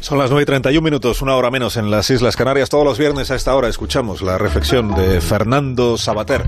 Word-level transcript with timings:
Son 0.00 0.18
las 0.18 0.30
9 0.30 0.42
y 0.42 0.46
31 0.46 0.82
minutos, 0.82 1.22
una 1.22 1.34
hora 1.36 1.50
menos 1.50 1.76
en 1.76 1.90
las 1.90 2.08
Islas 2.10 2.36
Canarias. 2.36 2.70
Todos 2.70 2.84
los 2.84 2.98
viernes 2.98 3.30
a 3.30 3.34
esta 3.34 3.54
hora 3.54 3.68
escuchamos 3.68 4.22
la 4.22 4.38
reflexión 4.38 4.94
de 4.94 5.20
Fernando 5.20 5.96
Sabater. 5.96 6.42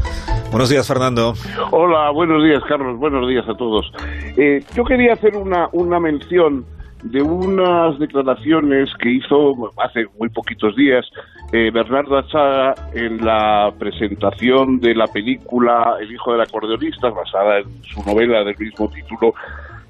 Buenos 0.51 0.71
días, 0.71 0.87
Fernando. 0.87 1.35
Hola, 1.73 2.11
buenos 2.11 2.43
días, 2.43 2.63
Carlos. 2.69 2.99
Buenos 2.99 3.29
días 3.29 3.49
a 3.49 3.55
todos. 3.55 3.93
Eh, 4.37 4.65
yo 4.75 4.85
quería 4.85 5.15
hacer 5.15 5.37
una, 5.37 5.69
una 5.73 5.99
mención 5.99 6.65
de 7.03 7.23
unas 7.23 7.99
declaraciones 7.99 8.91
que 9.01 9.11
hizo 9.11 9.73
hace 9.79 10.07
muy 10.19 10.29
poquitos 10.29 10.77
días 10.77 11.05
eh, 11.53 11.71
Bernardo 11.73 12.19
Achaga 12.19 12.75
en 12.95 13.25
la 13.25 13.73
presentación 13.77 14.79
de 14.79 14.95
la 14.95 15.07
película 15.09 15.97
El 16.01 16.13
hijo 16.13 16.33
del 16.33 16.43
acordeonista, 16.43 17.11
basada 17.11 17.59
en 17.59 17.83
su 17.83 18.05
novela 18.05 18.45
del 18.45 18.57
mismo 18.57 18.89
título, 18.89 19.35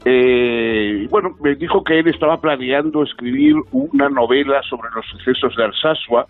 eh, 0.04 1.06
bueno, 1.10 1.36
me 1.40 1.54
dijo 1.54 1.84
que 1.84 1.98
él 1.98 2.08
estaba 2.08 2.40
planeando 2.40 3.02
escribir 3.02 3.54
una 3.72 4.08
novela 4.08 4.62
sobre 4.62 4.88
los 4.94 5.04
sucesos 5.06 5.54
de 5.56 5.64
Alsasua 5.64 6.26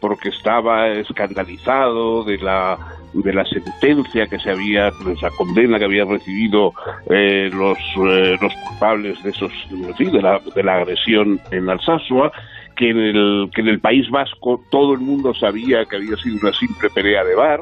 porque 0.00 0.28
estaba 0.28 0.88
escandalizado 0.88 2.24
de 2.24 2.38
la 2.38 2.76
de 3.14 3.32
la 3.32 3.44
sentencia 3.44 4.26
que 4.26 4.38
se 4.40 4.50
había, 4.50 4.90
de 5.04 5.12
esa 5.12 5.30
condena 5.30 5.78
que 5.78 5.84
habían 5.84 6.08
recibido 6.08 6.72
eh, 7.08 7.48
los, 7.52 7.78
eh, 7.78 8.36
los 8.40 8.52
culpables 8.66 9.22
de 9.22 9.30
esos, 9.30 9.52
de 9.70 10.20
la, 10.20 10.40
de 10.54 10.62
la 10.62 10.78
agresión 10.78 11.40
en 11.52 11.70
Alsasua, 11.70 12.32
que 12.76 12.90
en 12.90 12.98
el 12.98 13.50
que 13.54 13.60
en 13.60 13.68
el 13.68 13.80
País 13.80 14.10
Vasco 14.10 14.60
todo 14.68 14.94
el 14.94 15.00
mundo 15.00 15.32
sabía 15.32 15.84
que 15.84 15.96
había 15.96 16.16
sido 16.16 16.38
una 16.42 16.52
simple 16.52 16.90
pelea 16.90 17.22
de 17.24 17.36
bar, 17.36 17.60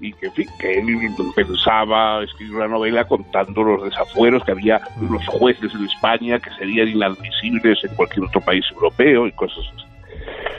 y 0.00 0.12
que, 0.14 0.26
en 0.26 0.32
fin, 0.32 0.48
que 0.58 0.78
él 0.78 1.14
pensaba 1.34 2.24
escribir 2.24 2.56
una 2.56 2.68
novela 2.68 3.04
contando 3.04 3.62
los 3.62 3.84
desafueros 3.84 4.42
que 4.44 4.52
había 4.52 4.80
los 5.00 5.26
jueces 5.26 5.74
en 5.74 5.84
España 5.84 6.38
que 6.38 6.50
serían 6.58 6.88
inadmisibles 6.88 7.84
en 7.84 7.94
cualquier 7.94 8.24
otro 8.24 8.40
país 8.40 8.64
europeo 8.72 9.26
y 9.26 9.32
cosas 9.32 9.64
así. 9.74 9.84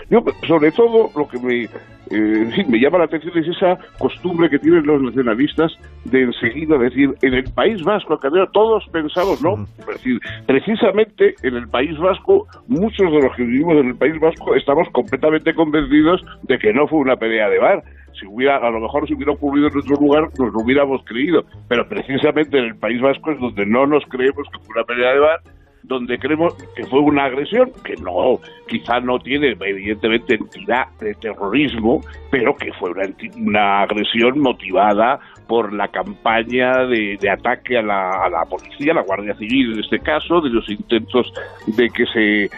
Yo, 0.09 0.23
sobre 0.48 0.72
todo, 0.72 1.09
lo 1.16 1.27
que 1.27 1.40
me, 1.40 1.70
eh, 2.12 2.65
me 2.67 2.79
llama 2.79 2.99
la 2.99 3.05
atención 3.05 3.37
es 3.37 3.48
esa 3.48 3.77
costumbre 3.98 4.49
que 4.49 4.59
tienen 4.59 4.85
los 4.85 5.01
nacionalistas 5.01 5.71
de 6.05 6.23
enseguida 6.23 6.77
decir, 6.77 7.13
en 7.21 7.34
el 7.34 7.43
País 7.54 7.81
Vasco, 7.84 8.20
todos 8.51 8.85
pensamos, 8.91 9.41
no, 9.41 9.65
es 9.79 9.85
decir, 9.85 10.20
precisamente 10.45 11.35
en 11.43 11.55
el 11.55 11.67
País 11.67 11.98
Vasco, 11.98 12.48
muchos 12.67 13.12
de 13.12 13.21
los 13.21 13.35
que 13.35 13.43
vivimos 13.43 13.76
en 13.77 13.87
el 13.87 13.95
País 13.95 14.20
Vasco 14.20 14.55
estamos 14.55 14.87
completamente 14.91 15.54
convencidos 15.54 16.21
de 16.43 16.57
que 16.57 16.73
no 16.73 16.87
fue 16.87 16.99
una 16.99 17.15
pelea 17.15 17.49
de 17.49 17.59
bar, 17.59 17.84
si 18.20 18.27
hubiera, 18.27 18.57
a 18.57 18.70
lo 18.70 18.79
mejor 18.79 19.07
si 19.07 19.13
hubiera 19.13 19.32
ocurrido 19.32 19.67
en 19.67 19.77
otro 19.77 19.95
lugar, 19.95 20.23
nos 20.37 20.54
lo 20.54 20.59
hubiéramos 20.63 21.04
creído. 21.05 21.43
Pero 21.67 21.87
precisamente 21.87 22.57
en 22.57 22.65
el 22.65 22.76
País 22.76 23.01
Vasco 23.01 23.32
es 23.32 23.39
donde 23.39 23.65
no 23.65 23.87
nos 23.87 24.04
creemos 24.05 24.48
que 24.51 24.59
fue 24.59 24.76
una 24.76 24.84
pelea 24.84 25.13
de 25.13 25.20
bar, 25.20 25.39
donde 25.84 26.18
creemos 26.18 26.54
que 26.76 26.85
fue 26.85 26.99
una 26.99 27.26
agresión, 27.26 27.71
que 27.84 27.96
no, 27.98 28.40
quizá 28.68 28.99
no 28.99 29.20
tiene 29.20 29.55
evidentemente 29.60 30.35
entidad 30.35 30.88
de 30.99 31.13
terrorismo, 31.15 32.01
pero 32.29 32.55
que 32.55 32.71
fue 32.73 32.91
una, 32.91 33.04
una 33.38 33.82
agresión 33.82 34.40
motivada 34.40 35.20
por 35.52 35.74
la 35.74 35.90
campaña 35.90 36.85
de, 36.85 37.30
ataque 37.30 37.77
a 37.77 37.82
la, 37.82 38.46
policía, 38.49 38.94
a 38.94 38.96
la 38.96 39.02
Guardia 39.02 39.35
Civil 39.35 39.74
en 39.74 39.80
este 39.82 39.99
caso, 39.99 40.40
de 40.40 40.49
los 40.49 40.70
intentos 40.70 41.30
de 41.68 41.90
que 41.90 42.05
se 42.05 42.49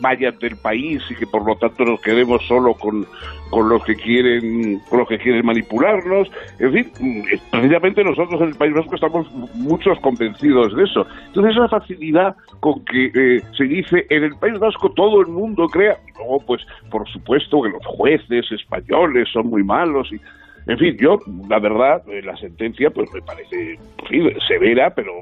vayan 0.00 0.38
del 0.38 0.56
país 0.56 1.02
y 1.10 1.14
que 1.14 1.26
por 1.26 1.44
lo 1.44 1.56
tanto 1.56 1.84
nos 1.84 2.00
quedemos 2.00 2.42
solo 2.48 2.72
con, 2.72 3.06
con 3.50 3.68
los 3.68 3.84
que 3.84 3.96
quieren 3.96 4.80
con 4.88 5.00
los 5.00 5.08
que 5.08 5.18
quieren 5.18 5.44
manipularnos. 5.44 6.30
En 6.58 6.72
fin, 6.72 7.24
precisamente 7.50 8.02
nosotros 8.02 8.40
en 8.40 8.48
el 8.48 8.54
País 8.54 8.72
Vasco 8.72 8.94
estamos 8.94 9.30
muchos 9.52 10.00
convencidos 10.00 10.74
de 10.74 10.84
eso. 10.84 11.06
Entonces 11.26 11.54
esa 11.54 11.68
facilidad 11.68 12.34
con 12.60 12.82
que 12.86 13.10
eh, 13.14 13.42
se 13.54 13.64
dice 13.64 14.06
en 14.08 14.24
el 14.24 14.36
País 14.36 14.58
Vasco 14.58 14.90
todo 14.92 15.20
el 15.20 15.26
mundo 15.26 15.66
crea, 15.66 15.98
luego 16.16 16.40
pues 16.46 16.62
por 16.90 17.06
supuesto 17.10 17.60
que 17.60 17.68
los 17.68 17.84
jueces 17.84 18.50
españoles 18.50 19.28
son 19.30 19.48
muy 19.48 19.62
malos 19.62 20.10
y 20.10 20.16
en 20.66 20.78
fin, 20.78 20.96
yo, 20.98 21.18
la 21.48 21.58
verdad, 21.58 22.02
eh, 22.08 22.22
la 22.22 22.36
sentencia 22.36 22.90
pues 22.90 23.10
me 23.12 23.22
parece 23.22 23.78
severa, 24.48 24.94
pero 24.94 25.12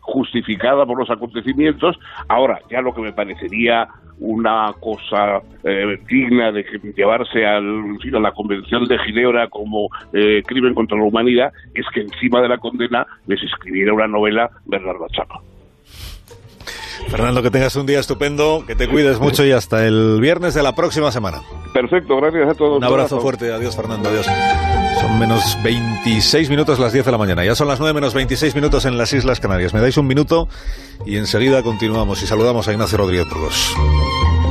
justificada 0.00 0.84
por 0.84 0.98
los 0.98 1.10
acontecimientos. 1.10 1.98
Ahora, 2.28 2.60
ya 2.70 2.80
lo 2.80 2.94
que 2.94 3.00
me 3.00 3.12
parecería 3.12 3.88
una 4.18 4.72
cosa 4.78 5.40
eh, 5.64 5.98
digna 6.08 6.52
de 6.52 6.64
llevarse 6.96 7.44
al, 7.44 7.98
a 8.14 8.20
la 8.20 8.32
Convención 8.32 8.84
de 8.86 8.98
Ginebra 8.98 9.48
como 9.48 9.88
eh, 10.12 10.42
crimen 10.46 10.74
contra 10.74 10.96
la 10.96 11.04
humanidad 11.04 11.52
es 11.74 11.84
que 11.92 12.02
encima 12.02 12.40
de 12.40 12.48
la 12.48 12.58
condena 12.58 13.06
les 13.26 13.42
escribiera 13.42 13.92
una 13.92 14.06
novela 14.06 14.50
Bernardo 14.66 15.06
Chapa. 15.10 15.40
Fernando, 17.08 17.42
que 17.42 17.50
tengas 17.50 17.76
un 17.76 17.86
día 17.86 17.98
estupendo, 17.98 18.64
que 18.66 18.74
te 18.74 18.88
cuides 18.88 19.20
mucho 19.20 19.44
y 19.44 19.52
hasta 19.52 19.86
el 19.86 20.20
viernes 20.20 20.54
de 20.54 20.62
la 20.62 20.74
próxima 20.74 21.10
semana. 21.10 21.42
Perfecto, 21.72 22.16
gracias 22.16 22.48
a 22.48 22.54
todos. 22.54 22.78
Un 22.78 22.84
abrazo 22.84 23.20
fuerte, 23.20 23.52
adiós 23.52 23.76
Fernando, 23.76 24.08
adiós. 24.08 24.26
Menos 25.18 25.56
26 25.62 26.50
minutos 26.50 26.78
las 26.78 26.92
10 26.92 27.06
de 27.06 27.12
la 27.12 27.18
mañana, 27.18 27.44
ya 27.44 27.54
son 27.54 27.68
las 27.68 27.78
9 27.78 27.94
menos 27.94 28.14
26 28.14 28.54
minutos 28.54 28.84
en 28.84 28.98
las 28.98 29.12
Islas 29.12 29.40
Canarias. 29.40 29.72
Me 29.72 29.80
dais 29.80 29.96
un 29.96 30.06
minuto 30.06 30.48
y 31.06 31.16
enseguida 31.16 31.62
continuamos 31.62 32.22
y 32.22 32.26
saludamos 32.26 32.68
a 32.68 32.72
Ignacio 32.72 32.98
Rodríguez 32.98 33.26
Burgos. 33.30 33.74